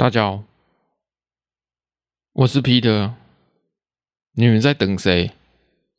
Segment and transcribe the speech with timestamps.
[0.00, 0.44] 大家好，
[2.32, 3.16] 我是彼得。
[4.32, 5.32] 你们在等谁？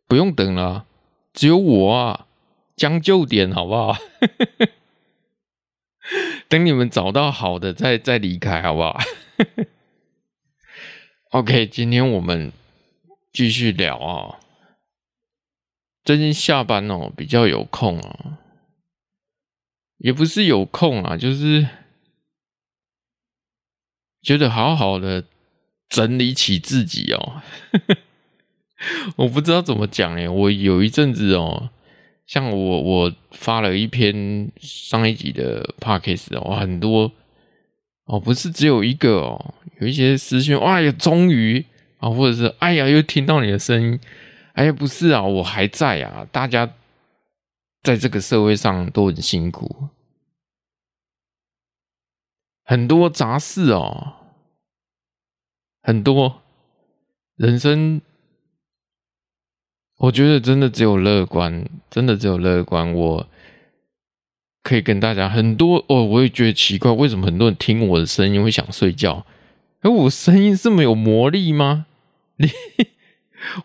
[0.07, 0.87] 不用等了，
[1.33, 2.25] 只有我啊！
[2.75, 3.95] 将就点好不好？
[6.49, 8.97] 等你们找到好的再再离开好不好？
[11.33, 12.51] OK，今天我们
[13.31, 14.39] 继续聊啊。
[16.03, 18.39] 最近下班哦，比较有空啊，
[19.97, 21.67] 也不是有空啊，就是。
[24.21, 25.23] 觉得好好的
[25.89, 27.41] 整理起自己哦，
[29.17, 31.69] 我不知道怎么讲哎，我有一阵子哦，
[32.25, 37.11] 像我我发了一篇上一集的 podcast 哦，很多
[38.05, 41.65] 哦，不是只有一个哦，有一些私讯，哎呀，终于
[41.97, 43.99] 啊，或者是哎呀，又听到你的声音，
[44.53, 46.71] 哎呀，不是啊，我还在啊，大家
[47.83, 49.89] 在这个社会上都很辛苦。
[52.63, 54.13] 很多杂事哦，
[55.81, 56.41] 很多
[57.35, 58.01] 人生，
[59.97, 62.93] 我觉得真的只有乐观，真的只有乐观。
[62.93, 63.27] 我
[64.61, 69.25] 可以跟大家很多哦，我也觉得奇怪，为什么很多人听我的声音会想睡觉？
[69.81, 71.87] 而我声音这么有魔力吗？
[72.37, 72.47] 你，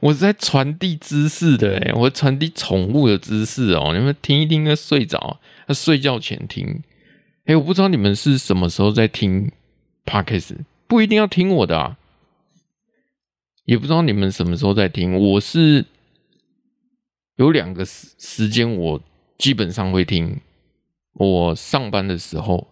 [0.01, 6.83] 我是在传递知识的哎，我传递宠物的知识哦，你们听一听，要睡着，要睡觉前听。
[7.45, 9.53] 哎、我不知道你们是什么时候在听
[10.07, 10.57] Podcast，
[10.89, 11.99] 不一定要听我的啊。
[13.67, 15.85] 也不知道你们什么时候在听，我是
[17.37, 19.01] 有两个时时间，我
[19.37, 20.41] 基本上会听。
[21.13, 22.69] 我上班的时候，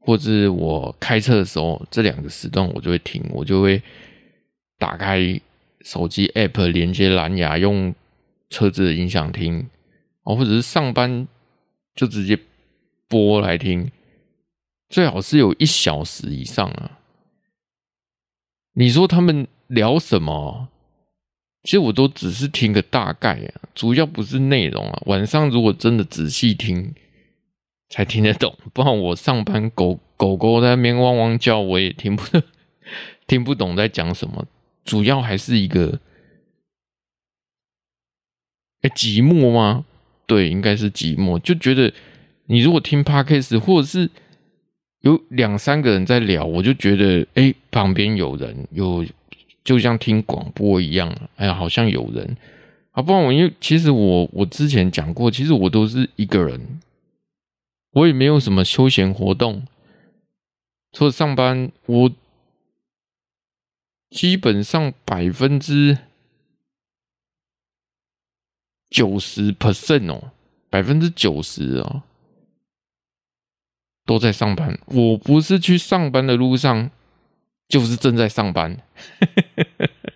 [0.00, 3.82] 或者我开车的时候，这两个时段我就会听，我就会
[4.78, 5.40] 打开
[5.80, 7.94] 手机 App 连接蓝牙，用
[8.50, 9.68] 车子的音响听，
[10.24, 11.26] 哦，或者是上班
[11.94, 12.38] 就直接。
[13.10, 13.90] 播来听，
[14.90, 16.97] 最好是有一小时以上啊。
[18.78, 20.68] 你说他们聊什么？
[21.64, 25.02] 其实我都只是听个大概啊，主要不是内容啊。
[25.06, 26.94] 晚上如果真的仔细听，
[27.90, 28.56] 才听得懂。
[28.72, 32.22] 不然我上班狗狗狗在那边汪汪叫，我也听不
[33.26, 34.46] 听不懂在讲什么。
[34.84, 35.98] 主要还是一个，
[38.82, 39.86] 哎，寂寞吗？
[40.24, 41.92] 对，应该是寂寞，就觉得。
[42.50, 44.08] 你如果听 Podcast 或者是
[45.00, 49.04] 有两三个人在聊，我就觉得哎、旁边有人，有
[49.62, 52.36] 就像听广播一样，哎呀，好像有人。
[52.90, 56.80] 啊，不然我因为其实我我之前讲过，其实我都是一个人，
[57.92, 59.64] 我也没有什么休闲活动，
[60.92, 62.10] 除了上班，我
[64.10, 65.98] 基本上百分之
[68.90, 70.32] 九十 percent 哦，
[70.68, 72.02] 百分之九十哦。
[74.08, 76.90] 都在上班，我不是去上班的路上，
[77.68, 78.78] 就是正在上班。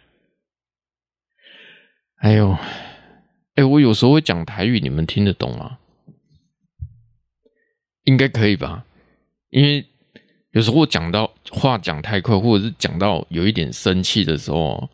[2.16, 2.56] 哎呦，
[3.54, 5.76] 哎，我有时候会讲台语，你们听得懂吗？
[8.04, 8.86] 应该可以吧？
[9.50, 9.86] 因为
[10.52, 14.88] 有时候我讲到话讲太快，或者是讲到有一点生气的时候，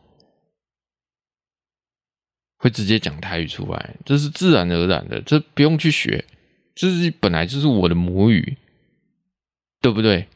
[2.56, 6.24] 会直接讲台语出来，这是自然而然的，这不用去学，
[6.74, 8.56] 这是本来就是我的母语。
[9.80, 10.26] 对不对？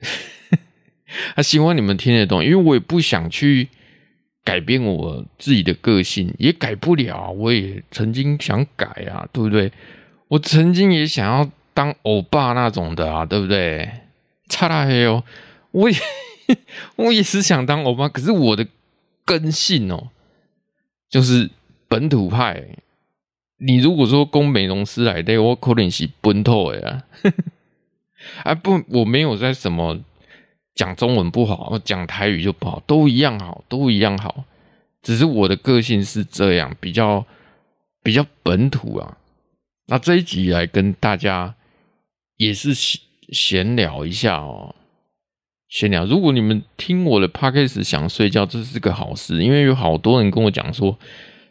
[1.36, 3.68] 他希望你们听得懂，因为我也不想去
[4.44, 7.30] 改变我自己的个性，也改不了。
[7.30, 9.72] 我也曾经想改啊，对不对？
[10.28, 13.90] 我曾经也想要当欧巴那种的啊，对不对？
[14.48, 15.24] 擦拉黑哦，
[15.70, 15.96] 我也
[16.96, 18.66] 我也是想当欧巴，可是我的
[19.24, 20.08] 根性哦，
[21.08, 21.50] 就是
[21.88, 22.62] 本土派。
[23.58, 27.04] 你如果说供美容师来的，我可能是本土的啊。
[28.42, 30.00] 啊不，我没有在什么
[30.74, 34.44] 讲中文不好，讲台语就不好，都一样好，都一样好。
[35.02, 37.26] 只是我的个性是这样，比较
[38.02, 39.18] 比较本土啊。
[39.86, 41.54] 那这一集来跟大家
[42.38, 42.72] 也是
[43.28, 44.74] 闲聊一下哦，
[45.68, 46.06] 闲聊。
[46.06, 50.98] 如果你们听我的 podcast 想睡觉，这是个好事，因为有好多人跟我讲说，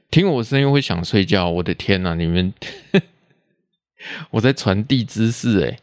[0.10, 1.48] 听我声音会想睡觉。
[1.48, 2.52] 我的天哪，你们
[4.32, 5.78] 我在传递知识诶。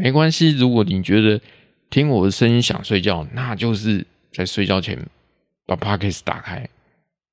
[0.00, 1.40] 没关系，如果你觉得
[1.90, 4.96] 听我的声音想睡觉，那就是在睡觉前
[5.66, 6.68] 把 Podcast 打开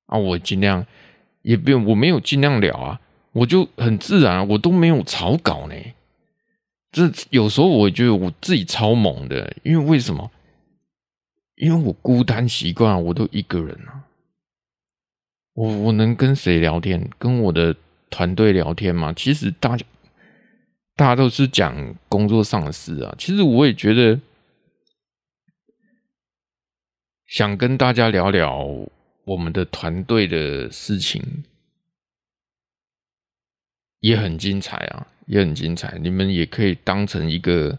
[0.06, 0.18] 啊。
[0.18, 0.84] 我尽量
[1.42, 3.00] 也不用，我没有尽量聊啊，
[3.32, 5.74] 我就很自然，我都没有草稿呢。
[6.90, 10.30] 这有时候我觉得我自己超猛的，因为为什么？
[11.56, 14.02] 因为我孤单习惯，我都一个人啊。
[15.54, 17.08] 我我能跟谁聊天？
[17.18, 17.74] 跟我的
[18.10, 19.12] 团队聊天吗？
[19.14, 19.84] 其实大家。
[20.96, 23.14] 大家都是讲工作上的事啊。
[23.18, 24.18] 其实我也觉得，
[27.26, 28.66] 想跟大家聊聊
[29.24, 31.44] 我们的团队的事情，
[34.00, 35.98] 也很精彩啊，也很精彩。
[35.98, 37.78] 你们也可以当成一个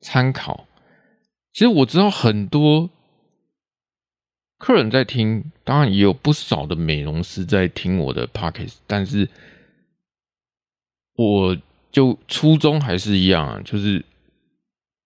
[0.00, 0.68] 参考。
[1.52, 2.88] 其实我知道很多
[4.58, 9.28] 客人在听，当然也有不少的美容师在听我的 podcast，但是
[11.16, 11.58] 我。
[11.92, 14.02] 就初衷还是一样啊，就是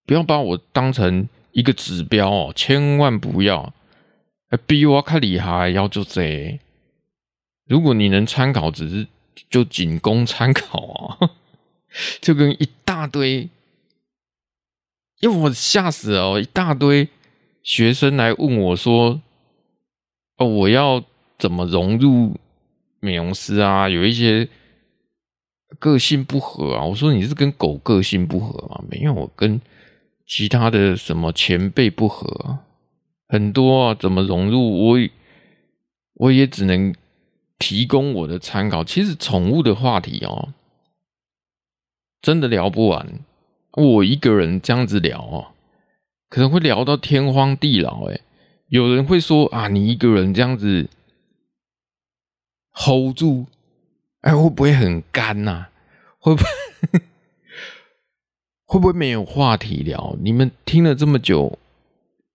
[0.05, 3.73] 不要把我当成一个指标哦，千万不要。
[4.65, 6.57] 比我看厉害要就这，
[7.65, 9.05] 如果你能参考，只是
[9.49, 11.31] 就仅供参考啊。
[12.21, 13.49] 就跟一大堆，
[15.19, 17.09] 因为我吓死了哦，一大堆
[17.61, 19.21] 学生来问我说
[20.37, 21.03] ：“哦，我要
[21.37, 22.37] 怎么融入
[23.01, 24.47] 美容师啊？”有一些。
[25.79, 26.83] 个性不合啊！
[26.83, 28.83] 我说你是跟狗个性不合吗？
[28.89, 29.59] 没有，我跟
[30.25, 32.59] 其他的什么前辈不合啊，
[33.27, 34.87] 很多啊，怎么融入？
[34.87, 34.97] 我
[36.13, 36.95] 我也只能
[37.59, 38.83] 提供我的参考。
[38.83, 40.49] 其实宠物的话题哦，
[42.21, 43.19] 真的聊不完。
[43.73, 45.47] 我一个人这样子聊哦，
[46.29, 48.09] 可能会聊到天荒地老。
[48.09, 48.19] 哎，
[48.69, 50.89] 有人会说啊，你一个人这样子
[52.73, 53.45] hold 住。
[54.27, 55.69] 哎，会不会很干呐、啊？
[56.19, 56.49] 会不会
[58.67, 60.17] 会不会没有话题聊？
[60.19, 61.57] 你们听了这么久，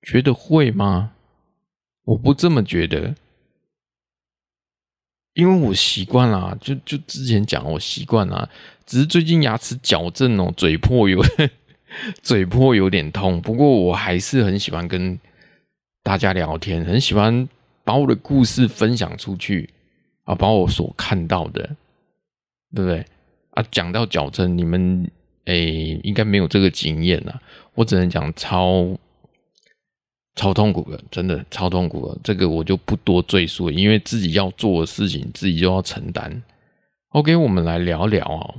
[0.01, 1.13] 觉得会吗？
[2.05, 3.15] 我不这么觉得，
[5.35, 6.57] 因为我习惯了。
[6.63, 8.49] 就就之前讲，我习惯了。
[8.87, 11.23] 只是最近牙齿矫正哦，嘴破有
[12.23, 13.39] 嘴破有点痛。
[13.43, 15.21] 不过我还是很喜欢跟
[16.03, 17.47] 大家聊天，很喜欢
[17.85, 19.69] 把我的故事分享出去。
[20.25, 21.75] 啊，把我所看到的，
[22.75, 23.05] 对不对？
[23.51, 25.11] 啊，讲到矫正，你们
[25.45, 27.41] 诶、欸、应该没有这个经验啊。
[27.75, 28.99] 我只能讲超
[30.35, 32.19] 超痛苦的，真的超痛苦的。
[32.25, 36.43] 这个我就不多赘述，因为自己要做的事情，自己就要承担。
[37.09, 38.55] OK，我们来聊聊啊，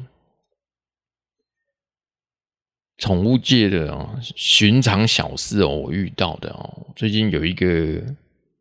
[2.98, 6.88] 宠物界的哦，寻常小事哦，我遇到的哦。
[6.96, 8.04] 最近有一个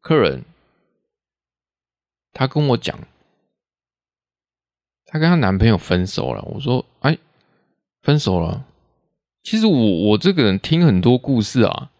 [0.00, 0.42] 客人。
[2.34, 2.98] 他跟我讲，
[5.12, 6.40] 她跟她男朋友分手了。
[6.42, 7.18] 我说：“哎，
[8.02, 8.64] 分手了。”
[9.44, 11.90] 其实我我这个人听很多故事啊，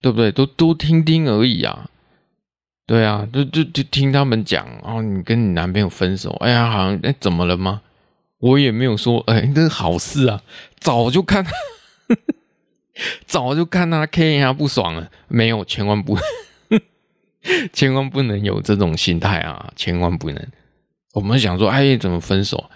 [0.00, 0.30] 对不对？
[0.30, 1.90] 都多听听而已啊。
[2.86, 7.82] 对啊，就就就听他们讲哦，你跟你男朋友分手，哎呀，好像哎怎么了吗？
[8.38, 10.40] 我也没有说哎，这是好事啊。
[10.78, 11.44] 早就看，
[13.26, 16.16] 早就看他 K 他不爽了，没有，千万不。
[17.72, 19.72] 千万不能有这种心态啊！
[19.76, 20.48] 千万不能。
[21.16, 22.70] 我们想说，哎，怎么分手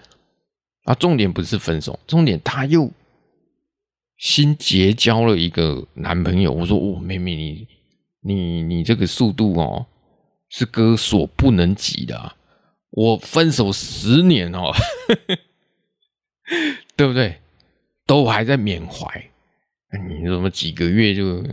[0.85, 0.95] 啊？
[0.95, 2.91] 重点不是分手，重点他又
[4.17, 6.51] 新结交了一个男朋友。
[6.51, 9.85] 我说，哦，妹妹，你你你这个速度哦，
[10.49, 12.35] 是哥所不能及的啊。
[12.89, 14.71] 我分手十年哦，
[16.97, 17.39] 对不对？
[18.07, 19.05] 都还在缅怀，
[20.09, 21.43] 你怎么几个月就？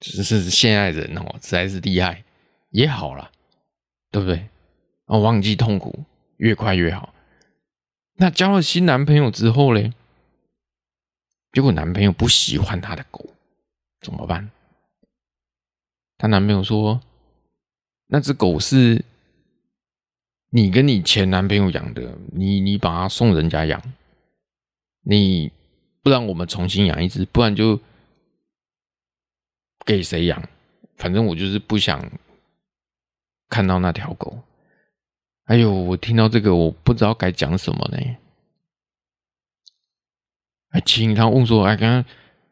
[0.00, 2.24] 只是现在人哦，实在是厉害，
[2.70, 3.30] 也好了，
[4.10, 4.48] 对不对？
[5.06, 6.04] 哦，忘记痛苦，
[6.36, 7.14] 越快越好。
[8.14, 9.92] 那交了新男朋友之后嘞，
[11.52, 13.34] 结果男朋友不喜欢他的狗，
[14.00, 14.50] 怎么办？
[16.18, 17.00] 她男朋友说
[18.08, 19.04] ：“那只狗是
[20.50, 23.82] 你跟你前男朋友养的，你你把它送人家养，
[25.02, 25.50] 你
[26.02, 27.80] 不然我们重新养一只，不然就。”
[29.84, 30.48] 给谁养？
[30.94, 32.08] 反正我就是不想
[33.48, 34.38] 看到那条狗。
[35.44, 37.98] 哎呦，我听到这个，我不知道该讲什么呢。
[40.70, 42.04] 哎，亲，他问说：“哎，刚刚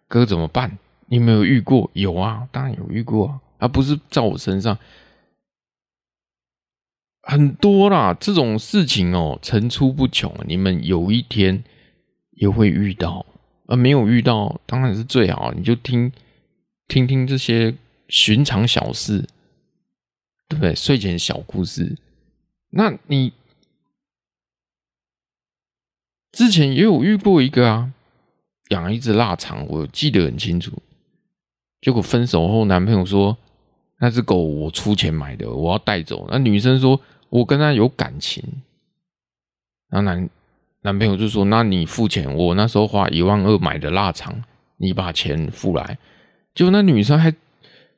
[0.09, 0.79] 哥怎么办？
[1.07, 1.91] 你有没有遇过？
[1.95, 4.77] 有啊，当然有遇过啊，而不是在我身上
[7.23, 8.13] 很多啦。
[8.15, 10.35] 这种事情哦，层出不穷。
[10.47, 11.63] 你们有一天
[12.33, 13.25] 也会遇到，
[13.67, 15.53] 而没有遇到，当然是最好。
[15.53, 16.13] 你就听。
[16.89, 17.73] 听听这些
[18.09, 19.21] 寻常小事，
[20.49, 20.75] 对不对？
[20.75, 21.97] 睡前小故事。
[22.71, 23.33] 那你
[26.33, 27.93] 之前也有遇过一个啊，
[28.69, 30.73] 养一只腊肠，我记得很清楚。
[31.81, 33.37] 结果分手后，男朋友说
[33.99, 36.29] 那只狗我出钱买的，我要带走。
[36.31, 38.45] 那女生说我跟他有感情，
[39.89, 40.31] 然后男
[40.83, 44.43] 男朋友就说那你付钱，我那时候花一万二买的腊肠，
[44.77, 45.99] 你把钱付来。
[46.55, 47.35] 结果那女生还，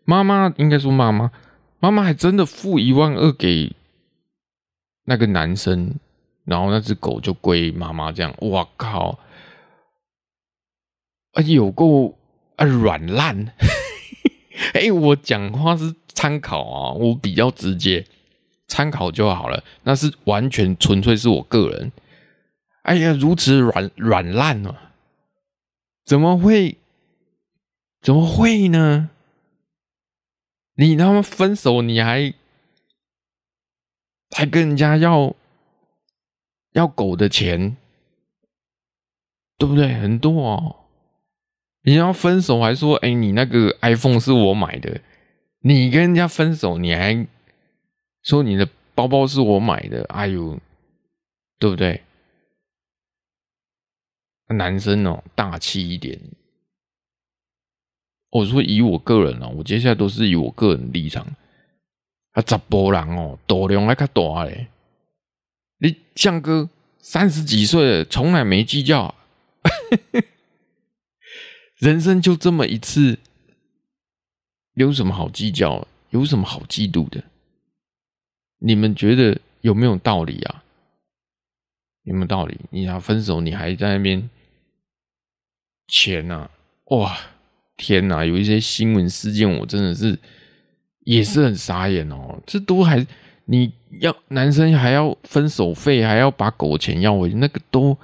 [0.05, 1.31] 妈妈应该说妈妈，
[1.79, 3.73] 妈妈还真的付一万二给
[5.05, 5.95] 那个男生，
[6.45, 8.35] 然后那只狗就归妈妈这样。
[8.41, 9.19] 哇靠！
[11.33, 12.17] 啊，有够
[12.57, 13.53] 啊软烂！
[14.75, 18.07] 哎、我讲话是参考啊，我比较直接，
[18.69, 19.65] 参考就好了。
[19.83, 21.91] 那是完全纯粹是我个人。
[22.83, 24.93] 哎呀，如此软软烂啊！
[26.05, 26.77] 怎么会？
[28.01, 29.11] 怎么会呢？
[30.75, 32.35] 你他妈分手，你还
[34.33, 35.35] 还跟人家要
[36.73, 37.77] 要狗的钱，
[39.59, 39.95] 对不对？
[39.95, 40.77] 很多哦。
[41.83, 45.01] 你要分手还说，哎，你那个 iPhone 是我买的。
[45.61, 47.27] 你跟人家分手，你还
[48.23, 50.05] 说你的包包是我买的。
[50.05, 50.59] 哎呦，
[51.59, 52.03] 对不对？
[54.49, 56.21] 男生哦，大气一点。
[58.31, 61.27] 我说以我个人哦，我接下来都是以我个人立场。
[62.33, 64.69] 啊，十波人哦，度量还较大嘞。
[65.79, 69.15] 你像哥三十几岁，从来没计较。
[71.79, 73.19] 人生就这么一次，
[74.75, 75.87] 有什么好计较？
[76.11, 77.25] 有什么好嫉妒的？
[78.59, 80.63] 你们觉得有没有道理啊？
[82.05, 82.59] 有没有道理？
[82.71, 84.31] 你俩分手，你还在那边
[85.89, 86.51] 钱啊？
[86.87, 87.19] 哇，
[87.77, 88.25] 天哪！
[88.25, 90.19] 有一些新闻事件，我真的是
[91.05, 92.41] 也是很傻眼哦。
[92.47, 93.07] 这都还
[93.45, 97.97] 你要男生还要分手费，还要把狗钱要回去，那个都。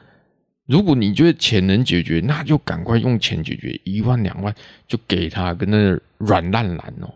[0.67, 4.55] 如果你觉得钱能解决，那就赶快用钱解决，一万两万
[4.87, 7.15] 就给他，跟那软烂男哦，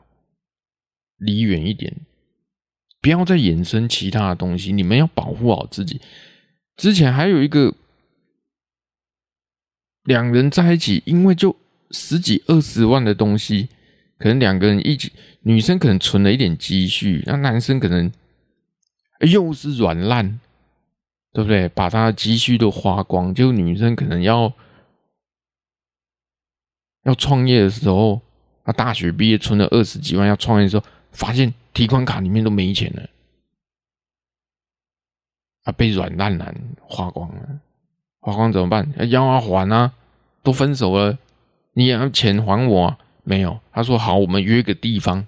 [1.18, 1.94] 离远一点，
[3.02, 4.72] 不要再衍生其他的东西。
[4.72, 6.00] 你们要保护好自己。
[6.78, 7.74] 之前还有一个
[10.04, 11.54] 两人在一起，因为就
[11.90, 13.68] 十几二十万的东西，
[14.22, 18.10] 可能两个人一起，女生可能存了一点积蓄，那男生可能
[19.20, 20.38] 又是软烂。
[21.34, 21.66] 对不对？
[21.70, 24.52] 把他的积蓄都花光，就女生可能要
[27.04, 28.20] 要创业的时候，
[28.62, 33.08] 她大学毕业存了二十几万，要创业的时候，发现提款卡里面都没钱了，
[35.64, 37.60] 啊，被软烂男花光了，
[38.20, 38.86] 花光怎么办？
[39.08, 39.94] 要啊还啊，
[40.42, 41.16] 都分手了，
[41.72, 42.98] 你也要钱还我啊？
[43.24, 45.26] 没有，他说好，我们约个地方，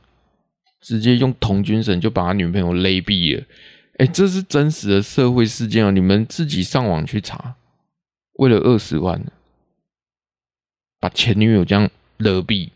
[0.80, 3.46] 直接用童军绳就把他女朋友勒毙了。
[3.98, 5.92] 哎，这是真实的社会事件哦！
[5.92, 7.54] 你们自己上网去查，
[8.32, 9.24] 为了二十万，
[10.98, 12.70] 把前女友这样勒毙，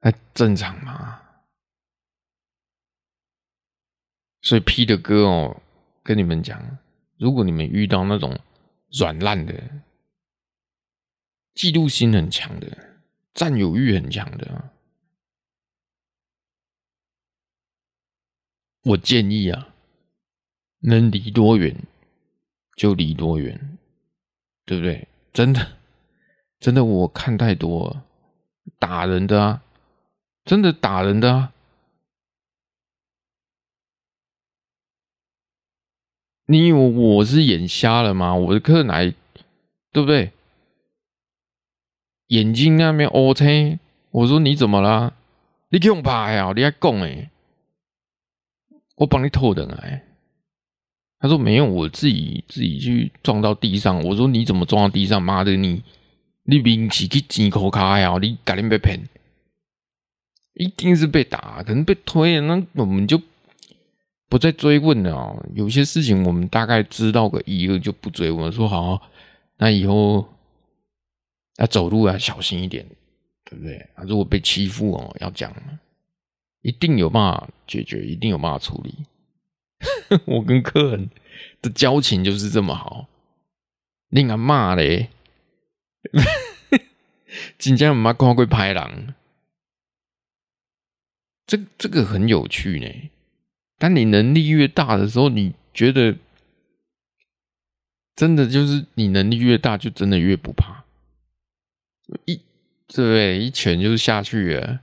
[0.00, 1.20] 还正常吗？
[4.40, 5.62] 所以 P 的哥哦，
[6.02, 6.60] 跟你们讲，
[7.16, 8.36] 如果你们遇到那种
[8.98, 9.54] 软烂的、
[11.54, 12.96] 嫉妒心很强的、
[13.34, 14.70] 占有欲很强的。
[18.84, 19.68] 我建议啊，
[20.80, 21.76] 能离多远
[22.76, 23.78] 就离多远，
[24.64, 25.06] 对不对？
[25.32, 25.78] 真的，
[26.58, 28.04] 真的，我看太多了，
[28.78, 29.62] 打人的啊，
[30.44, 31.52] 真的打人的啊！
[36.46, 38.34] 你以为我是眼瞎了吗？
[38.34, 39.14] 我的客人来，
[39.92, 40.32] 对不对？
[42.32, 43.78] 眼睛那边乌青，
[44.10, 45.12] 我说你怎么了？
[45.68, 46.50] 你给我拍啊！
[46.56, 47.28] 你还讲诶
[48.96, 50.02] 我帮你拖的哎，
[51.18, 54.02] 他说没有，我自己自己去撞到地上。
[54.02, 55.22] 我说你怎么撞到地上？
[55.22, 55.82] 妈的你，
[56.44, 58.16] 你明起去钱口卡呀？
[58.18, 58.98] 你赶紧被骗，
[60.54, 62.56] 一定是被打，可能被推了。
[62.56, 63.20] 那我们就
[64.30, 65.36] 不再追问了。
[65.54, 68.50] 有些事情我们大概知道个一二，就不追问。
[68.50, 69.02] 说好，
[69.58, 70.26] 那以后
[71.62, 72.84] 他走路要小心一点，
[73.44, 73.76] 对不对？
[73.94, 75.54] 啊，如果被欺负哦，要讲。
[76.62, 79.06] 一定有办法解决，一定有办法处理。
[80.26, 81.08] 我跟客人
[81.60, 83.08] 的交情就是这么好，
[84.08, 85.10] 令人骂嘞！
[87.58, 89.14] 今天我们光会拍狼，
[91.46, 93.10] 这这个很有趣呢。
[93.78, 96.16] 当你能力越大的时候，你觉得
[98.16, 100.81] 真的就是你能力越大，就真的越不怕。
[102.24, 102.40] 一
[102.86, 104.80] 对，一拳就是下去了。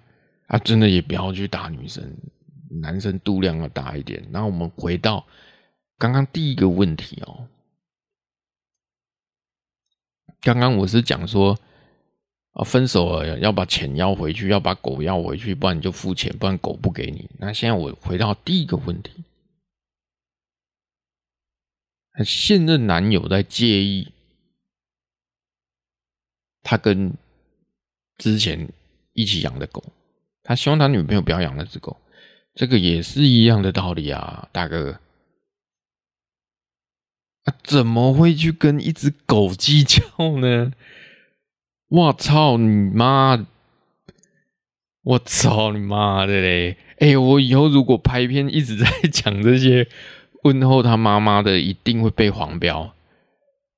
[0.48, 2.04] 啊，真的也不要去打女生，
[2.82, 4.28] 男生度量要大一点。
[4.32, 5.26] 然后我们回到
[5.98, 7.48] 刚刚第一个问题哦，
[10.42, 11.56] 刚刚我是讲说
[12.54, 17.30] 啊，分手了要把钱要回去，要把狗要回去，不然你就付钱，不然狗不给你。
[17.38, 19.24] 那现在我回到第一个问题，
[22.26, 24.12] 现任男友在介意
[26.70, 27.12] 他跟
[28.20, 28.70] 之前
[29.14, 29.84] 一起养的狗。
[30.44, 31.98] 他希望他女朋友不要养那只狗，
[32.54, 35.00] 这个也是一样的道理啊，大哥。
[37.46, 40.00] 啊，怎么会去跟一只狗计较
[40.38, 40.72] 呢？
[41.88, 43.48] 我操你妈！
[45.02, 46.78] 我操你妈的嘞！
[47.00, 49.88] 哎、我以后如果拍片一直在讲这些
[50.44, 52.94] 问候他妈妈的，一定会被黄标。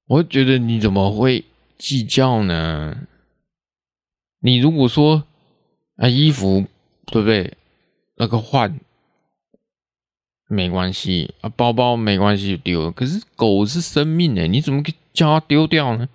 [0.07, 1.45] 我觉得你怎么会
[1.81, 3.07] 计较呢？
[4.39, 5.23] 你如果说
[5.95, 6.67] 啊，衣服
[7.07, 7.57] 对不对？
[8.17, 8.79] 那个换
[10.47, 12.91] 没关系啊，包包没关系丢了。
[12.91, 16.07] 可是狗是生命哎，你怎么叫它丢掉呢？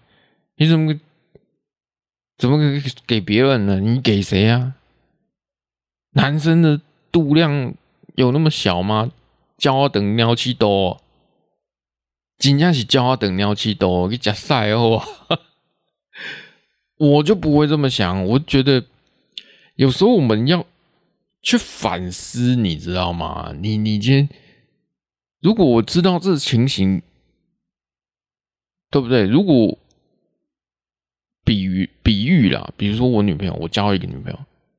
[0.55, 1.01] 你怎么
[2.39, 3.81] 怎么给给别人呢？
[3.81, 4.75] 你给谁啊？
[6.13, 6.81] 男生的
[7.11, 7.75] 度量
[8.15, 9.11] 有那么小吗？
[9.59, 11.03] 叫我等尿气多，
[12.39, 15.03] 真正是叫我等尿气多，你假赛哦。
[16.99, 18.85] 我就不会这么想，我觉得
[19.75, 20.67] 有时候我们要
[21.43, 23.53] 去反思，你知道吗？
[23.61, 24.29] 你你今天
[25.41, 27.03] 如果我知道这情形，
[28.91, 29.27] 对不对？
[29.27, 29.79] 如果
[31.45, 34.39] 比喻比喻啦，比如说我女朋友，我交一个女朋友，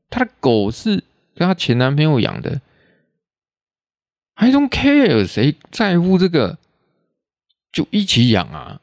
[0.09, 1.03] 她的狗是
[1.35, 2.59] 跟她前男朋友养的
[4.33, 6.57] ，I don't care，谁在乎这个？
[7.71, 8.81] 就一起养啊，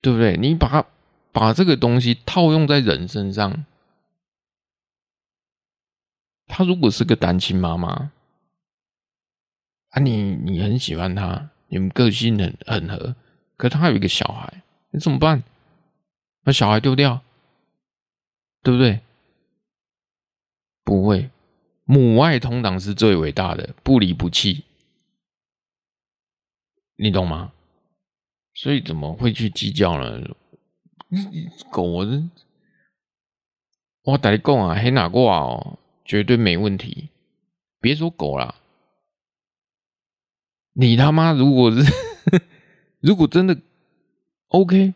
[0.00, 0.38] 对不对？
[0.38, 0.86] 你把它。
[1.32, 3.64] 把这个东西套用在人身上，
[6.46, 8.10] 他如果是个单亲妈妈，
[9.90, 13.14] 啊你，你很喜欢他，你们个性很很合，
[13.56, 15.42] 可他有一个小孩，你怎么办？
[16.42, 17.22] 把小孩丢掉，
[18.62, 19.00] 对不对？
[20.82, 21.30] 不会，
[21.84, 24.64] 母爱通常是最伟大的，不离不弃，
[26.96, 27.52] 你懂吗？
[28.54, 30.34] 所以怎么会去计较呢？
[31.10, 32.06] 你你狗，我
[34.04, 37.10] 我打你讲啊，黑哪挂哦，绝对没问题。
[37.80, 38.54] 别说狗啦，
[40.72, 41.92] 你他妈如果是
[43.00, 43.58] 如果真的
[44.48, 44.94] OK，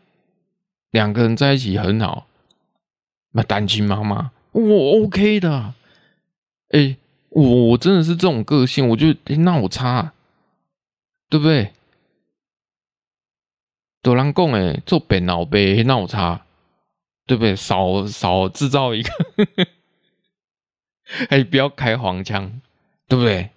[0.91, 2.27] 两个人在一起很好，
[3.31, 5.73] 那单亲妈妈我 OK 的。
[6.69, 6.97] 哎、
[7.29, 10.13] 我我真的是这种个性，我觉得哎，那我差，
[11.29, 11.73] 对不对？
[14.05, 16.45] 都人讲诶，做扁老辈那我差，
[17.25, 17.55] 对不对？
[17.55, 19.09] 少少制造一个，
[21.29, 22.61] 哎，不要开黄腔，
[23.07, 23.49] 对不对？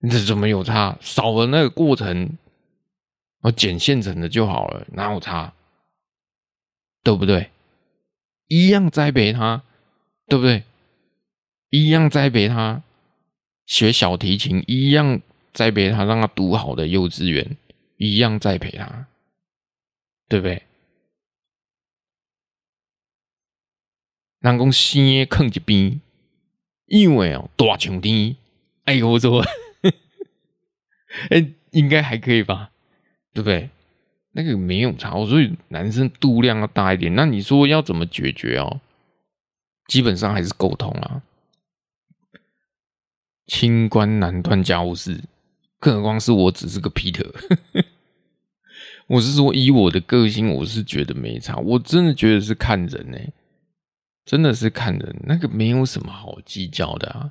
[0.00, 0.96] 你这怎么有差？
[1.02, 2.38] 少了那个过程，
[3.42, 5.52] 我剪现成的就好了，哪有差？
[7.04, 7.50] 对不对？
[8.48, 9.62] 一样栽培他，
[10.28, 10.62] 对不对？
[11.68, 12.82] 一样栽培他
[13.66, 15.20] 学小提琴，一样
[15.52, 17.54] 栽培他让他读好的幼稚园，
[17.98, 19.08] 一样栽培他。
[20.32, 20.62] 对不对？
[24.40, 26.00] 人讲生的放一边，
[26.86, 28.34] 因为哦大像天，
[28.84, 29.44] 哎呦我说，
[31.28, 32.70] 哎，应该还可以吧？
[33.34, 33.68] 对不对？
[34.30, 37.14] 那个没有差，所以男生度量要大一点。
[37.14, 38.80] 那你说要怎么解决哦？
[39.86, 41.22] 基本上还是沟通啊。
[43.48, 45.24] 清官难断家务事，
[45.78, 47.30] 更何况是我只是个 Peter。
[49.06, 51.56] 我是说，以我的个性，我是觉得没差。
[51.56, 53.18] 我真的觉得是看人呢、
[54.24, 55.16] 真的是看人。
[55.24, 57.30] 那个没有什么好计较的啊。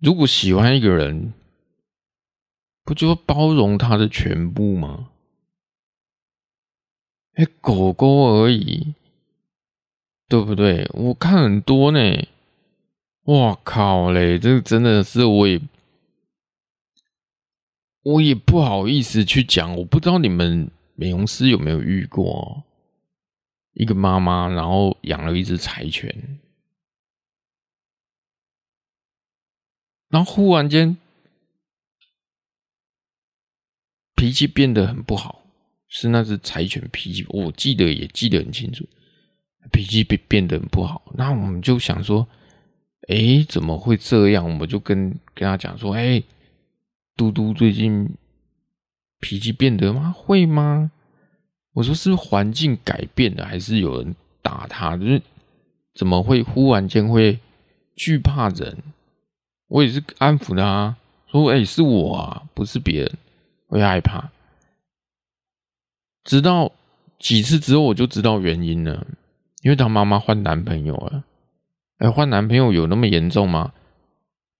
[0.00, 1.32] 如果喜欢一个人，
[2.84, 5.08] 不就包容他的全部吗？
[7.34, 8.94] 哎，狗狗而已，
[10.28, 10.88] 对不对？
[10.92, 12.26] 我看很多呢。
[13.24, 15.60] 哇靠嘞，这真的是我也。
[18.04, 22.62] 我也不好意思去讲，我不知道你们美容师有没有遇过
[23.72, 26.38] 一个妈妈，然后养了一只柴犬，
[30.10, 30.98] 然后忽然间
[34.14, 35.42] 脾气变得很不好，
[35.88, 38.86] 是那只柴犬脾气，我记得也记得很清楚，
[39.72, 41.10] 脾气变变得很不好。
[41.16, 42.28] 那我们就想说，
[43.08, 44.44] 哎，怎么会这样？
[44.44, 46.22] 我们就跟跟他讲说，哎。
[47.16, 48.16] 嘟嘟最近
[49.20, 50.12] 脾气变得吗？
[50.16, 50.90] 会吗？
[51.72, 54.96] 我说是环境改变了，还是有人打他？
[54.96, 55.20] 就是
[55.94, 57.38] 怎么会忽然间会
[57.96, 58.78] 惧怕人？
[59.68, 60.96] 我也是安抚他，
[61.26, 63.12] 说：“哎，是我啊，不是别人，
[63.68, 64.30] 会害怕。”
[66.24, 66.72] 直到
[67.18, 69.06] 几次之后，我就知道原因了，
[69.62, 71.24] 因为他妈妈换男朋友了。
[71.98, 73.72] 哎，换男朋友有那么严重吗？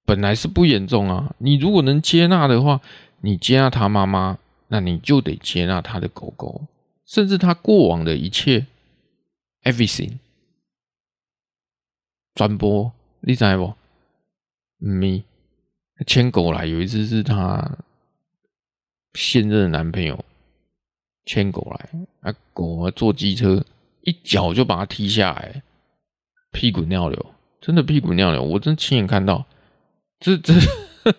[0.05, 2.81] 本来是不严重啊，你如果能接纳的话，
[3.21, 4.39] 你接纳他妈妈，
[4.69, 6.63] 那你就得接纳他的狗狗，
[7.07, 8.67] 甚至他过往的一切
[9.63, 10.19] ，everything。
[12.35, 13.75] 转播，你知不？
[14.79, 15.25] 咪
[16.07, 17.79] 牵狗来，有一次是他
[19.15, 20.23] 现任男朋友
[21.25, 21.89] 牵狗来，
[22.21, 23.65] 啊狗啊坐机车
[24.03, 25.63] 一脚就把他踢下来，
[26.53, 27.27] 屁滚尿流，
[27.61, 29.47] 真的屁滚尿流，我真亲眼看到，
[30.25, 30.55] 这这，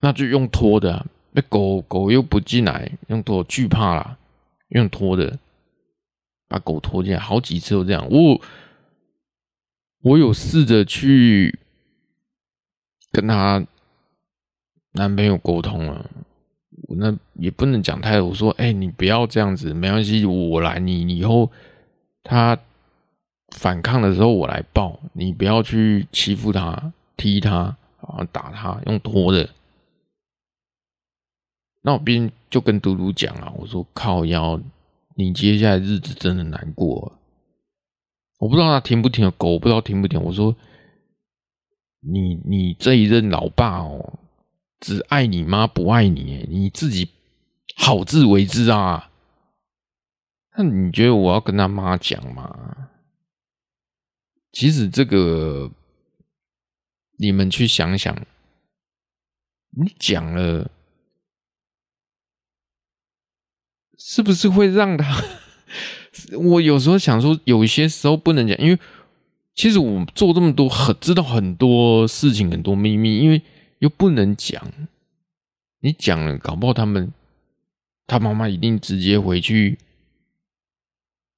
[0.00, 4.16] 那就用拖的，那狗狗又不进来，用拖惧怕啦，
[4.68, 5.38] 用拖的。
[6.48, 8.08] 把狗拖进来，好几次都这样。
[8.10, 8.40] 我
[10.00, 11.58] 我有试着去
[13.12, 13.62] 跟她
[14.92, 16.10] 男朋友沟通了，
[16.88, 18.28] 我那也不能讲太多。
[18.28, 20.78] 我说：“哎、你不要这样子，没关系，我来。
[20.78, 21.52] 你以后
[22.22, 22.58] 他
[23.50, 24.98] 反抗的时候，我来抱。
[25.12, 29.48] 你不要去欺负他、踢他啊、打他，用拖的。”
[31.82, 34.60] 那我边就跟嘟嘟讲啊，我说：“靠腰。”
[35.16, 37.12] 你接下来日子真的难过，
[38.38, 40.22] 我不知道他听不听的狗，我不知道听不听。
[40.22, 40.56] 我说，
[42.00, 44.18] 你你这一任老爸哦，
[44.78, 47.10] 只爱你妈不爱你，你自己
[47.76, 49.10] 好自为之啊。
[50.56, 52.79] 那你觉得我要跟他妈讲吗？
[54.52, 55.70] 其实这个，
[57.18, 58.14] 你们去想想，
[59.70, 60.70] 你讲了。
[64.02, 65.22] 是不是会让他？
[66.36, 68.78] 我有时候想说，有些时候不能讲，因为
[69.54, 73.42] 其实我做这么多，很知道很多事情，很多秘密，因为
[73.78, 74.72] 又不能讲。
[75.80, 77.12] 你讲了，搞不好他们
[78.06, 79.78] 他妈妈一定直接回去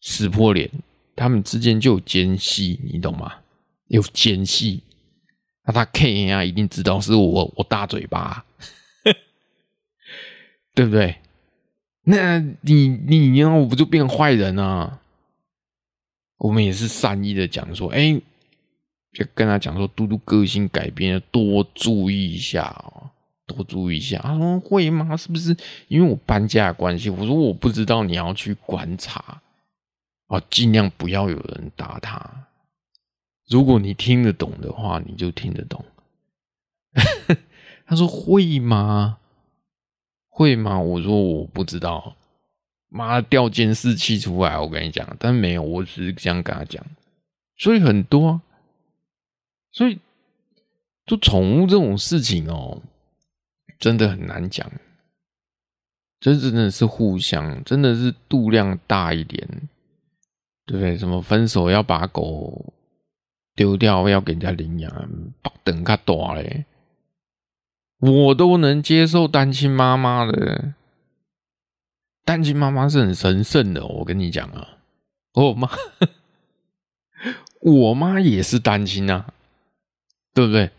[0.00, 0.70] 撕破脸，
[1.14, 3.32] 他们之间就有间隙，你懂吗？
[3.88, 4.82] 有间隙，
[5.66, 8.44] 那他 K 啊，一定知道是我我大嘴巴，
[10.74, 11.16] 对不对？
[12.04, 14.98] 那你你你我不就变坏人啊？
[16.38, 18.20] 我们也是善意的讲说，哎、
[19.12, 23.10] 就跟他讲说，嘟嘟个性改变了，多注意一下哦，
[23.46, 24.18] 多注意一下。
[24.22, 25.16] 他说会吗？
[25.16, 25.54] 是不是
[25.88, 27.10] 因为我搬家的关系？
[27.10, 29.41] 我说我不知道，你要去观察
[30.32, 32.46] 啊，尽量不要有人打他。
[33.48, 35.84] 如果你听得懂的话，你就听得懂。
[37.84, 39.18] 他说会吗？
[40.30, 40.78] 会吗？
[40.78, 42.16] 我说我不知道，
[42.88, 46.82] 妈掉监视器出来，我跟你讲，但没有，我只是这样跟他讲。
[47.58, 48.40] 所以很多，
[49.70, 49.98] 所以
[51.04, 52.80] 做宠物这种事情哦，
[53.78, 54.72] 真的很难讲。
[56.18, 59.68] 这真的是互相，真的是度量大一点，
[60.72, 60.96] 对不对？
[60.96, 62.72] 什么分手要把狗
[63.54, 64.90] 丢掉，要给人家领养，
[65.42, 66.64] 不等他大嘞。
[67.98, 70.72] 我都能接受单亲妈妈的，
[72.24, 73.84] 单亲妈妈是很神圣的。
[73.86, 74.78] 我跟你讲啊，
[75.34, 75.68] 我妈，
[77.60, 79.34] 我妈也是单亲啊，
[80.32, 80.70] 对不对？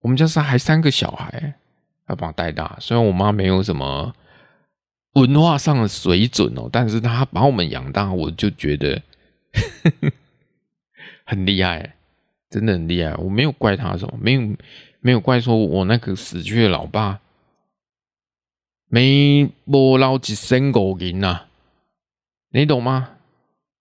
[0.00, 1.54] 我们家是还三个小孩
[2.10, 4.14] 要把带大，虽然我妈没有什么
[5.14, 9.02] 文化上的水准哦，但是他把我们养大，我就觉得
[11.26, 11.96] 很厉害，
[12.50, 13.14] 真的很厉害。
[13.16, 14.56] 我没有怪他什么，没有。
[15.06, 17.20] 没有怪说，我那个死去的老爸
[18.88, 21.42] 没摸捞几身狗银呐，
[22.48, 23.10] 你懂吗？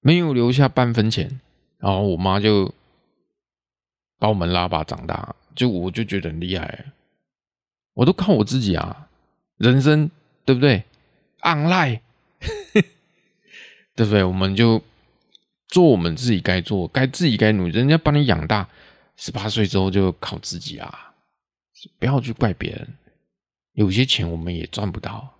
[0.02, 1.39] 没有留下半分钱，
[1.78, 2.74] 然后我妈就
[4.19, 6.88] 把我们拉拔长大，就我就觉得很厉害，
[7.93, 9.08] 我都靠我自己啊，
[9.56, 10.12] 人生
[10.43, 10.84] 对不对
[11.43, 11.99] ？online，
[13.95, 14.23] 对不对？
[14.23, 14.82] 我们就
[15.67, 18.67] 做我们自己该做，该自己该努力，人家把你养大，
[19.15, 21.13] 十八岁之后就靠自己啊。
[21.99, 22.88] 不要去怪别人，
[23.73, 25.34] 有些钱我们也赚不到。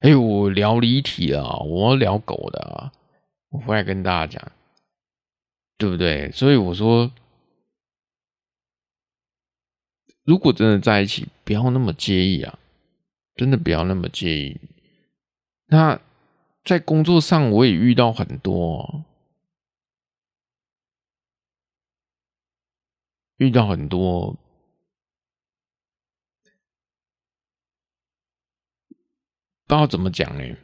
[0.00, 2.92] 哎，我聊离题了，我聊狗的啊，
[3.50, 4.52] 我回来跟大家讲，
[5.76, 6.30] 对不对？
[6.30, 7.10] 所以我说，
[10.24, 12.58] 如果真的在一起，不要那么介意啊，
[13.34, 14.58] 真的不要那么介意。
[15.66, 16.00] 那
[16.64, 19.04] 在工作上，我也遇到很多，
[23.36, 24.36] 遇到很多。
[29.68, 30.56] 不知道怎么讲呢？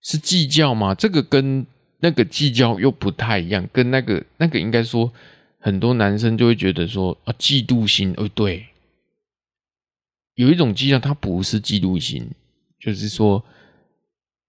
[0.00, 0.92] 是计较吗？
[0.92, 1.64] 这个跟
[2.00, 3.68] 那个计较又不太一样。
[3.72, 5.12] 跟那个那个应该说，
[5.60, 8.12] 很多男生就会觉得说啊，嫉妒心。
[8.16, 8.66] 哦，对，
[10.34, 12.28] 有一种计较，它不是嫉妒心，
[12.80, 13.44] 就是说，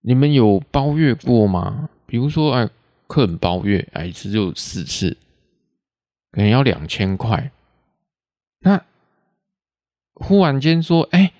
[0.03, 1.89] 你们有包月过吗？
[2.05, 2.69] 比如说，哎，
[3.07, 5.17] 客人包月，哎，一次就四次，
[6.31, 7.51] 可能要两千块。
[8.59, 8.85] 那
[10.13, 11.33] 忽然间说，哎。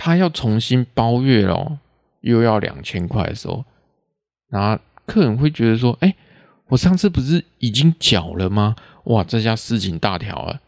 [0.00, 1.80] 他要重新包月咯，
[2.20, 3.64] 又要两千块的时候，
[4.46, 6.14] 那客人会觉得说：“哎、
[6.68, 8.76] 我上次不是已经缴了吗？
[9.06, 10.60] 哇，这下事情大条了。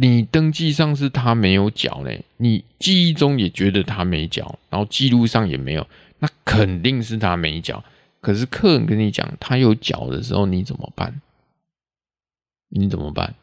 [0.00, 5.84] 你登记上是他没有缴嘞，你记忆中也觉得他没缴，然后记录上也没有，
[6.20, 7.82] 那肯定是他没缴。
[8.20, 11.20] 可是客人跟你讲他有缴的时候，你怎么办？
[12.68, 13.34] 你怎么办？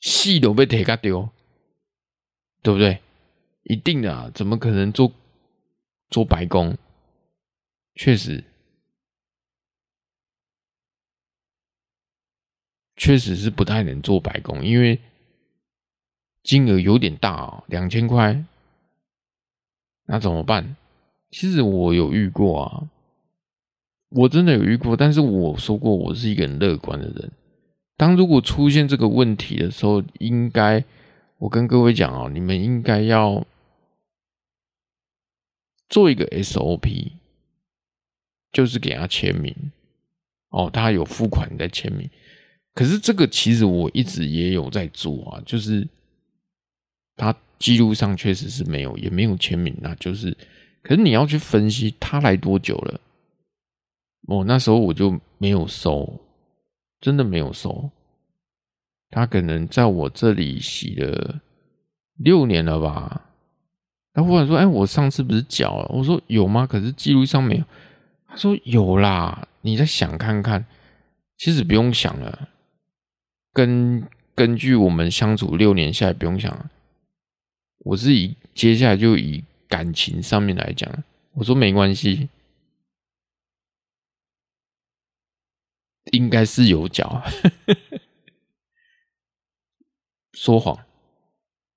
[0.00, 1.28] 戏都被铁卡丢，
[2.62, 3.00] 对不对？
[3.62, 5.12] 一定的啊，怎么可能做
[6.10, 6.76] 做白工？
[7.94, 8.42] 确实。
[12.96, 14.98] 确实是不太能做白工，因为
[16.42, 18.44] 金额有点大哦，两千块，
[20.06, 20.76] 那怎么办？
[21.30, 22.88] 其实我有遇过啊，
[24.10, 27.30] 我真的有遇过，但是我说过我是一个很乐观的人。
[27.96, 30.82] 当如果出现这个问题的时候，应该
[31.38, 33.44] 我跟各位讲哦，你们应该要
[35.88, 37.12] 做一个 SOP，
[38.52, 39.54] 就是给他签名
[40.50, 42.08] 哦，他有付款再签名。
[42.76, 45.88] 可是这个其实我一直也有在做啊，就是
[47.16, 50.36] 他记录上确实是没有，也没有签名，那就是，
[50.82, 53.00] 可是你要去分析他来多久了，
[54.28, 56.20] 哦，那时候我就没有收，
[57.00, 57.90] 真的没有收，
[59.08, 61.40] 他可能在我这里洗了
[62.18, 63.22] 六年了吧，
[64.12, 67.64] 他忽然说：“哎，我上次不是缴了？”我说：“有吗？”可是记录上没有。
[68.28, 70.64] 他说：“有啦，你再想看看。”
[71.38, 72.48] 其实不用想了。
[73.56, 76.68] 根根据我们相处六年下来，不用想，
[77.78, 82.28] 我是以接下来就以感情上面来讲，我说没关系，
[86.12, 87.22] 应该是有脚，
[90.36, 90.78] 说谎，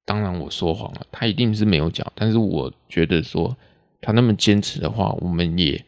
[0.03, 3.55] 当然我说谎了，他一定是没有脚，但是我觉得说
[4.01, 5.85] 他那么坚持的话，我们也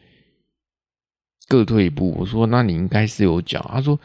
[1.48, 2.14] 各退一步。
[2.20, 4.00] 我说那你应该是有脚，他说。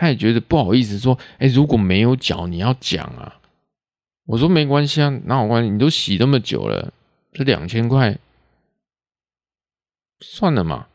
[0.00, 3.40] 他也觉得不好意思，说：“哎，如果没有缴，你要讲啊。”
[4.26, 5.70] 我说：“没关系啊，哪有关系？
[5.70, 6.92] 你都洗那么久了，
[7.32, 8.16] 这两千块
[10.20, 10.86] 算了嘛，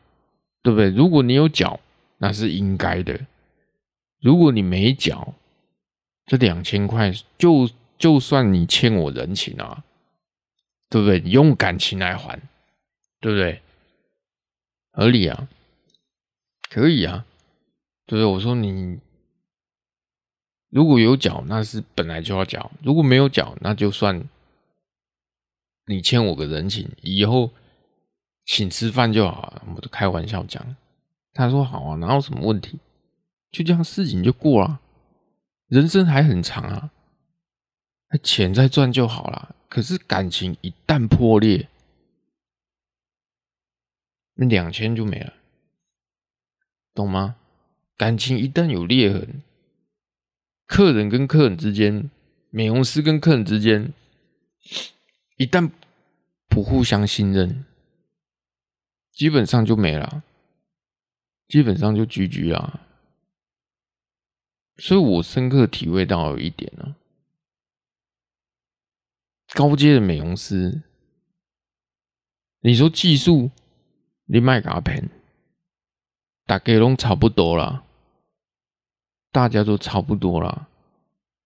[0.62, 0.88] 对不对？
[0.88, 1.78] 如果你有缴，
[2.16, 3.26] 那是应该的；
[4.22, 5.34] 如果你没缴，
[6.24, 9.84] 这两千块就就算你欠我人情啊，
[10.88, 11.20] 对不对？
[11.20, 12.40] 你用感情来还，
[13.20, 13.60] 对不对？
[14.92, 15.46] 合理啊，
[16.70, 17.26] 可以啊。”
[18.06, 19.00] 对，我说你
[20.68, 24.28] 如果有缴，那是本来就要缴；如果没有缴，那就算
[25.86, 27.50] 你欠我个人情，以后
[28.44, 29.64] 请吃饭就好了。
[29.74, 30.76] 我都开玩笑讲，
[31.32, 32.78] 他说好啊，哪有什么问题？
[33.50, 34.80] 就这样事情就过了，
[35.68, 36.90] 人生还很长啊，
[38.10, 39.54] 那钱再赚就好了。
[39.68, 41.68] 可是感情一旦破裂，
[44.34, 45.32] 那两千就没了，
[46.92, 47.36] 懂吗？
[47.96, 49.42] 感情一旦有裂痕，
[50.66, 52.10] 客人跟客人之间，
[52.50, 53.92] 美容师跟客人之间，
[55.36, 55.70] 一旦
[56.48, 57.64] 不互相信任，
[59.12, 60.22] 基本上就没了，
[61.46, 62.80] 基本上就 GG 了。
[64.76, 66.96] 所以我深刻体会到有一点呢，
[69.52, 70.82] 高阶的美容师，
[72.58, 73.52] 你说技术，
[74.24, 75.08] 你卖给他骗。
[76.46, 77.84] 大概都差不多啦，
[79.32, 80.68] 大家都差不多啦。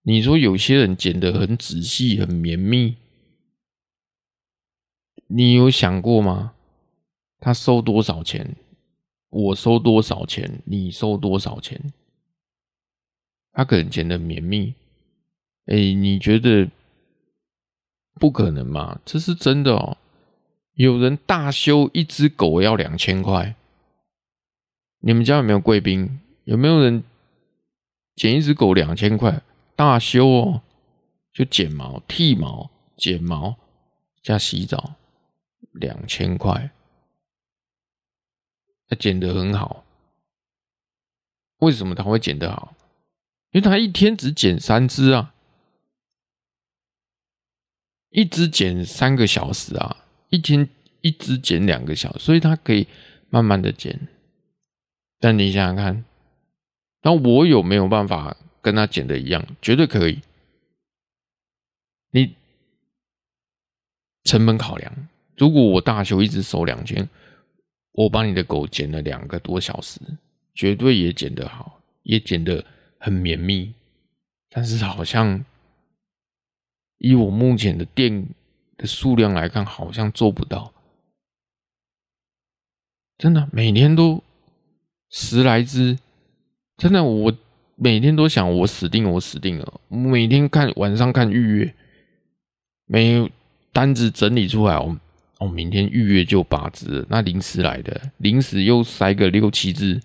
[0.02, 2.96] 你说有些人剪得很仔细、很绵密，
[5.26, 6.54] 你有想过吗？
[7.38, 8.56] 他收多少钱？
[9.30, 10.62] 我收多少钱？
[10.64, 11.92] 你收多少钱？
[13.52, 14.74] 他可能剪得绵密，
[15.66, 16.68] 哎、你觉得
[18.14, 19.00] 不可能吗？
[19.04, 19.96] 这是真的哦。
[20.74, 23.54] 有人大修一只狗要两千块。
[25.00, 26.20] 你们家有没有贵宾？
[26.44, 27.04] 有没有人
[28.16, 29.42] 剪一只狗两千块？
[29.76, 30.62] 大修哦，
[31.32, 33.56] 就剪毛、剃毛、剪毛
[34.22, 34.94] 加洗澡，
[35.72, 36.70] 两千块。
[38.88, 39.84] 他剪得很好，
[41.58, 42.74] 为什么他会剪得好？
[43.52, 45.34] 因为他一天只剪三只啊，
[48.08, 50.68] 一只剪三个小时啊，一天
[51.02, 52.88] 一只剪两个小时，所以他可以
[53.30, 54.08] 慢慢的剪。
[55.20, 56.04] 但你想想看，
[57.02, 59.44] 那我有没有办法跟他剪的一样？
[59.60, 60.20] 绝对可以。
[62.10, 62.36] 你
[64.24, 67.08] 成本考量，如果我大修一直收两千，
[67.92, 70.00] 我把你的狗剪了两个多小时，
[70.54, 72.64] 绝对也剪得好，也剪得
[72.98, 73.74] 很绵密。
[74.48, 75.44] 但是好像
[76.98, 78.28] 以我目前的店
[78.76, 80.72] 的数量来看，好像做不到。
[83.18, 84.22] 真的，每天都。
[85.10, 85.98] 十来只，
[86.76, 87.32] 真的，我
[87.76, 89.80] 每天都想我死定了，我死定了。
[89.88, 91.74] 每天看晚上看预约，
[92.86, 93.30] 没
[93.72, 94.98] 单子整理出来，哦，
[95.40, 100.00] 我，明天预约就八只，那临时来的，临时又塞个六七只，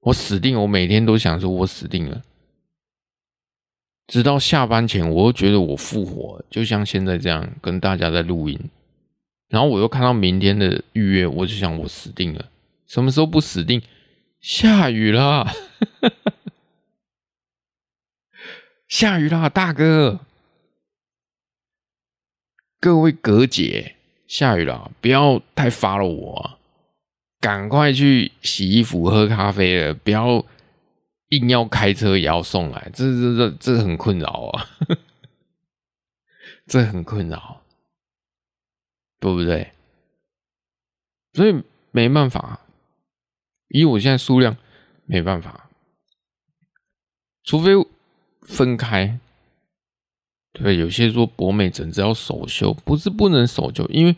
[0.00, 0.60] 我死定。
[0.60, 2.22] 我每天都想说，我死定了。
[4.08, 8.58] 直到下班前，我又觉得我复活，就像现在这样跟大家在录音。
[9.48, 12.44] 然后我又看到明天的预约，我就想我死定了。
[12.86, 13.80] 什么时候不死定？
[14.42, 15.46] 下雨了，
[18.88, 20.18] 下雨啦，大哥，
[22.80, 23.94] 各位哥姐，
[24.26, 26.58] 下雨了，不要太发了我啊，
[27.40, 30.44] 赶快去洗衣服、喝咖啡了，不要
[31.28, 34.68] 硬要开车也要送来，这这这这很困扰啊，
[36.66, 37.62] 这很困扰，
[39.20, 39.70] 对不对？
[41.32, 42.58] 所以没办法。
[43.72, 44.56] 以我现在数量，
[45.06, 45.68] 没办法，
[47.42, 47.72] 除非
[48.42, 49.18] 分开。
[50.52, 54.14] 对，有些说博美整只要手修，不是不能手修，因为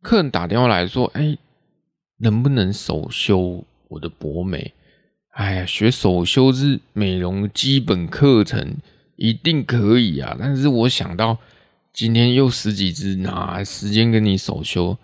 [0.00, 1.36] 客人打电话来说：“哎，
[2.16, 4.72] 能不能手修我的博美？”
[5.36, 8.76] 哎呀，学手修是美容基本课程，
[9.16, 10.34] 一定可以啊。
[10.38, 11.36] 但是我想到
[11.92, 14.96] 今天又十几只，哪时间跟你手修？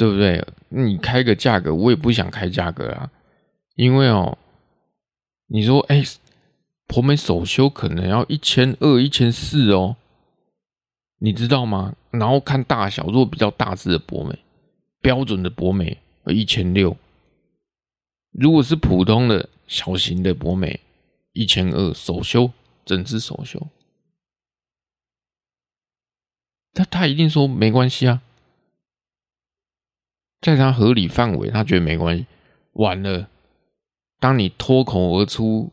[0.00, 0.42] 对不对？
[0.70, 3.10] 你开个价格，我也不想开价格啊，
[3.74, 4.38] 因为哦，
[5.48, 6.02] 你说哎，
[6.86, 9.96] 博美首修可能要一千二、一千四哦，
[11.18, 11.94] 你知道吗？
[12.12, 14.38] 然后看大小，如果比较大只的博美，
[15.02, 16.96] 标准的博美一千六，
[18.30, 20.80] 如果是普通的小型的博美，
[21.34, 22.50] 一千二，首修，
[22.86, 23.68] 整只首修，
[26.72, 28.22] 他他一定说没关系啊。
[30.40, 32.26] 在他合理范围，他觉得没关系。
[32.72, 33.28] 完了，
[34.18, 35.70] 当你脱口而出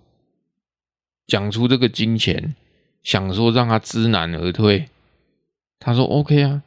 [1.25, 2.55] 讲出这个金钱，
[3.01, 4.89] 想说让他知难而退，
[5.79, 6.63] 他说 OK 啊，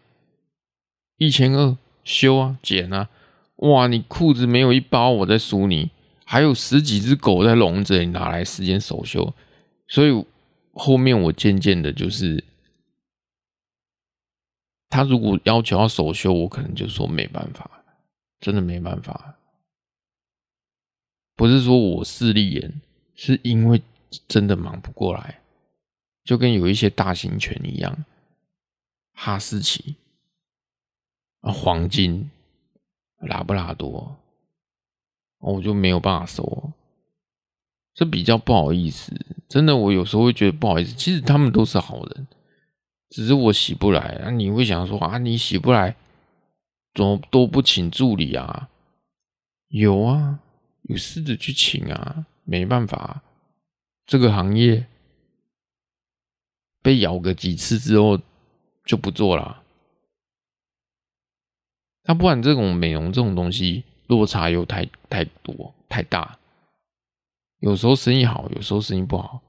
[1.16, 3.10] 一千二修啊，剪啊，
[3.56, 5.90] 哇，你裤子没有一包，我在输你，
[6.24, 9.34] 还有十几只狗在笼子里，哪来时间手修？
[9.88, 10.24] 所以
[10.72, 12.42] 后面我渐渐的，就是
[14.88, 17.79] 他如果要求要手修，我可能就说没办法。
[18.40, 19.36] 真的没办法，
[21.36, 22.80] 不是说我势利眼，
[23.14, 23.82] 是因为
[24.26, 25.40] 真的忙不过来，
[26.24, 28.04] 就跟有一些大型犬一样，
[29.12, 29.96] 哈士奇
[31.40, 32.30] 啊、黄金、
[33.18, 34.16] 拉布拉多，
[35.38, 36.72] 我就没有办法收，
[37.94, 39.14] 这比较不好意思。
[39.48, 40.94] 真的，我有时候会觉得不好意思。
[40.94, 42.26] 其实他们都是好人，
[43.10, 44.30] 只是我洗不来啊。
[44.30, 45.94] 你会想说啊，你洗不来。
[46.94, 48.68] 怎么都不请助理啊？
[49.68, 50.40] 有啊，
[50.82, 53.22] 有试着去请啊，没办法，
[54.06, 54.86] 这个行业
[56.82, 58.18] 被咬个几次之后
[58.84, 59.62] 就不做了。
[62.02, 66.38] 那不然这种美容这种东西落差又太太多太大，
[67.58, 69.40] 有时候生意好，有时候生意不好，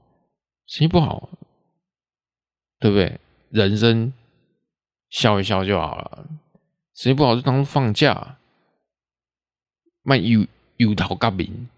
[0.66, 1.28] 生意不好，
[2.78, 3.18] 对不对？
[3.50, 4.12] 人生
[5.10, 6.28] 笑一笑就好了。
[6.94, 8.38] 时间不好就当放假，
[10.02, 11.68] 卖油油头革面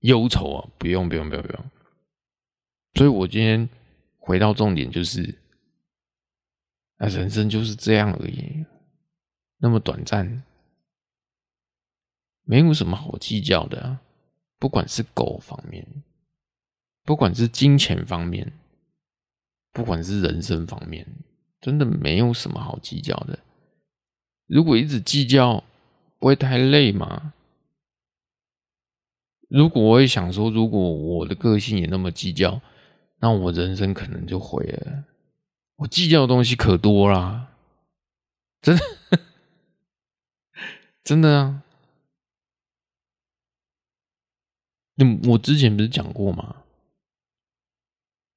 [0.00, 0.68] 忧愁啊！
[0.78, 1.64] 不用不用不用不用。
[2.94, 3.68] 所以我今天
[4.16, 5.38] 回到重点，就是，
[6.96, 8.64] 啊，人生就是这样而已，
[9.58, 10.42] 那么短暂，
[12.44, 13.98] 没有什么好计较的。
[14.58, 15.86] 不管是狗方面，
[17.04, 18.52] 不管是金钱方面，
[19.72, 21.06] 不管是人生方面，
[21.60, 23.38] 真的没有什么好计较的。
[24.48, 25.62] 如果一直计较，
[26.18, 27.34] 不会太累吗？
[29.48, 32.60] 如果我也想说，如果我的个性也那么计较，
[33.20, 35.04] 那我人生可能就毁了。
[35.76, 37.52] 我计较的东西可多啦，
[38.60, 38.84] 真的，
[41.04, 41.62] 真的啊！
[44.96, 46.64] 那我之前不是讲过吗？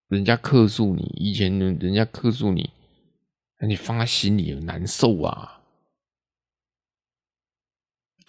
[0.08, 2.70] 人家克诉你，以前人家克诉你，
[3.66, 5.61] 你放在心里难受啊。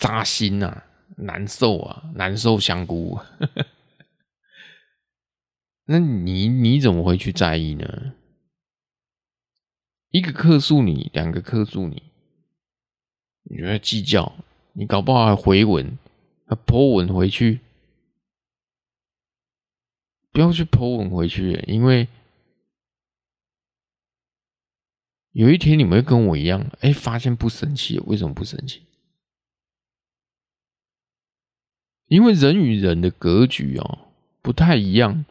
[0.02, 0.84] 扎心呐、啊，
[1.18, 3.20] 难受啊，难受香菇。
[5.86, 8.14] 那你你怎么会去在意呢？
[10.10, 12.02] 一个客诉你，两个客诉你，
[13.44, 14.32] 你觉得计较？
[14.72, 15.96] 你搞不好还回文，
[16.46, 17.60] 还 po 文回去？
[20.32, 22.08] 不要去 po 文回去，因为
[25.30, 28.82] 有一天你们会跟我一样，哎、发现不生气，为什么不生气？
[32.12, 34.00] 因为人与人的格局哦
[34.42, 35.24] 不太一样。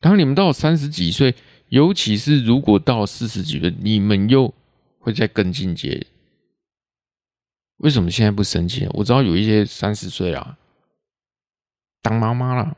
[0.00, 1.36] 当你们到三十几岁，
[1.68, 4.52] 尤其是如果到四十几岁，你们又
[4.98, 6.04] 会再更进阶。
[7.76, 8.88] 为什么现在不生气？
[8.94, 10.58] 我知道有一些三十岁啊，
[12.02, 12.76] 当妈妈了，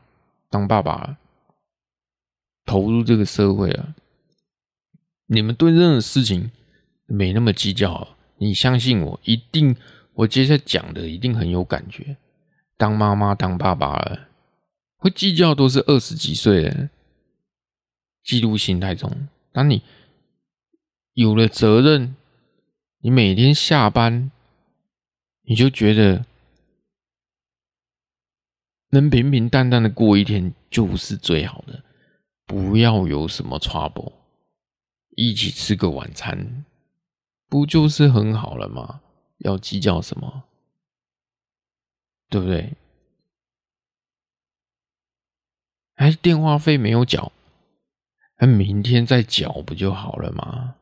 [0.51, 1.17] 当爸爸了，
[2.67, 3.95] 投入这个社会了，
[5.25, 6.51] 你们对任何事情
[7.07, 8.09] 没那么计较。
[8.37, 9.75] 你相信我，一定，
[10.13, 12.15] 我接下来讲的一定很有感觉。
[12.77, 14.29] 当妈妈、当爸爸了，
[14.97, 16.89] 会计较都是二十几岁的，
[18.23, 19.27] 嫉妒心太重。
[19.51, 19.81] 当你
[21.13, 22.15] 有了责任，
[22.99, 24.31] 你每天下班，
[25.41, 26.25] 你就觉得
[28.91, 31.83] 能平平淡淡的过一天就是最好的，
[32.45, 34.13] 不要有什么 trouble，
[35.15, 36.63] 一起吃个晚餐，
[37.49, 39.01] 不就是很好了吗？
[39.39, 40.43] 要计较什么？
[42.29, 42.73] 对不对？
[45.95, 47.31] 哎，电话费没有缴，
[48.39, 50.75] 那明天再缴不就好了吗？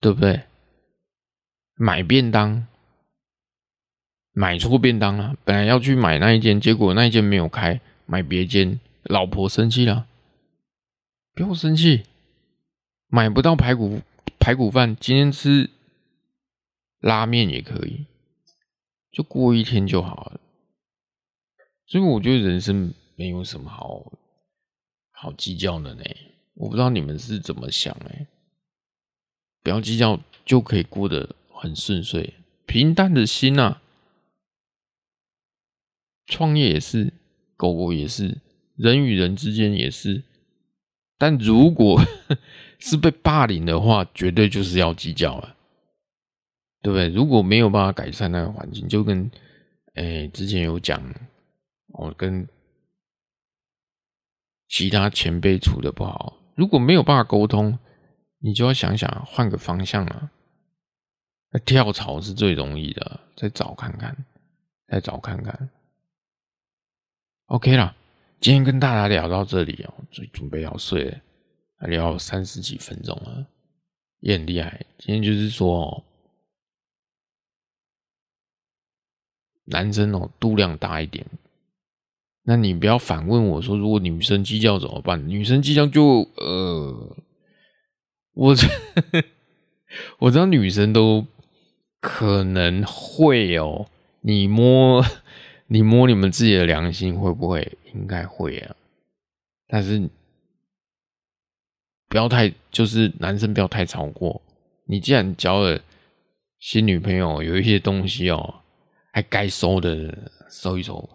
[0.00, 0.44] 对不对？
[1.74, 2.66] 买便当，
[4.32, 10.06] 买错便当了，本来要去买那一间，结果那一间没有开，买别间，老婆生气了，
[11.34, 12.02] 不要生气，
[13.06, 14.02] 买不到排骨
[14.38, 15.70] 排骨饭，今天吃
[16.98, 18.04] 拉面也可以。
[19.10, 20.40] 就过一天就好了，
[21.86, 24.12] 所以我觉得人生没有什么好
[25.10, 26.02] 好计较的呢。
[26.54, 28.26] 我不知道你们是怎么想哎，
[29.62, 32.34] 不要计较就可以过得很顺遂，
[32.66, 33.80] 平淡的心啊。
[36.26, 37.12] 创业也是，
[37.56, 38.38] 狗狗也是，
[38.76, 40.22] 人与人之间也是。
[41.16, 42.00] 但如果
[42.78, 45.56] 是被霸凌的话，绝对就是要计较了。
[46.80, 47.08] 对不对？
[47.08, 49.28] 如果没有办法改善那个环境，就跟
[49.94, 51.02] 诶之前有讲，
[51.88, 52.48] 我跟
[54.68, 57.76] 其他前辈处的不好，如果没有办法沟通，
[58.38, 60.30] 你就要想想换个方向啊。
[61.64, 64.16] 跳槽是最容易的，再找看看，
[64.86, 65.70] 再找看看。
[67.46, 67.96] OK 啦，
[68.38, 71.18] 今天跟大家聊到这里哦，就准备要睡了，
[71.78, 73.46] 还聊三十几分钟了，
[74.20, 74.86] 也很厉害。
[74.98, 76.04] 今天就是说哦。
[79.70, 81.24] 男生哦，度量大一点。
[82.44, 85.28] 那你不要反问我说，如果女生计较怎么办？
[85.28, 87.16] 女生计较就呃，
[88.32, 88.54] 我
[90.18, 91.26] 我知道女生都
[92.00, 93.86] 可能会哦。
[94.22, 95.04] 你摸
[95.68, 97.76] 你摸你们自己的良心会不会？
[97.94, 98.74] 应该会啊。
[99.66, 100.08] 但是
[102.08, 104.40] 不要太，就是男生不要太超过。
[104.86, 105.78] 你既然交了
[106.58, 108.57] 新女朋友，有一些东西哦。
[109.22, 111.08] 该收的收一收，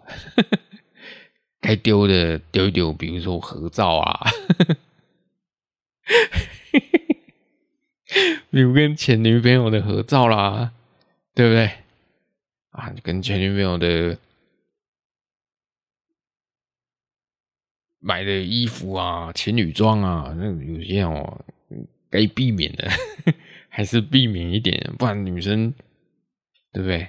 [1.60, 4.20] 该丢的丢一丢，比如说合照啊，
[8.50, 10.72] 比如跟前女朋友的合照啦，
[11.34, 11.70] 对不对？
[12.70, 14.18] 啊，跟前女朋友的
[18.00, 21.44] 买的衣服啊，情侣装啊，那有些哦，
[22.10, 22.88] 该避免的
[23.70, 25.72] 还是避免一点，不然女生
[26.72, 27.08] 对不对？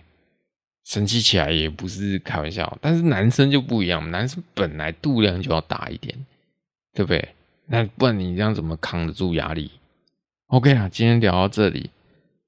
[0.85, 6.15] 生气起来也不是开玩笑，但是男生就不一样，男生本来度量就要大一点，
[6.93, 7.29] 对不对？
[7.65, 9.71] 那不然你这样怎么扛得住压力
[10.47, 11.89] ？OK 啦，今天聊到这里，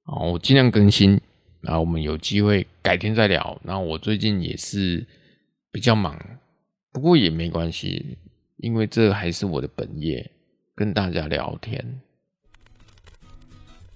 [0.03, 1.19] 哦，我尽量更新，
[1.63, 3.59] 啊我们有机会改天再聊。
[3.63, 5.03] 那我最近也是
[5.71, 6.15] 比较忙，
[6.91, 8.17] 不过也没关系，
[8.57, 10.29] 因为这还是我的本业，
[10.75, 11.99] 跟大家聊天。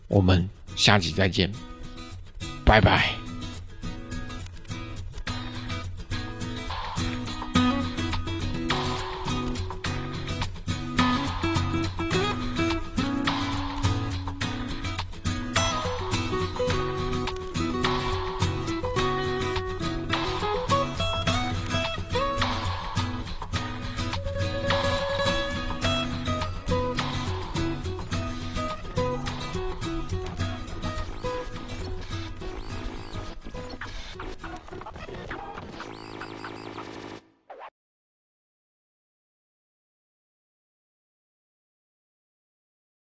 [0.07, 1.51] 我们下集再见，
[2.65, 3.30] 拜拜。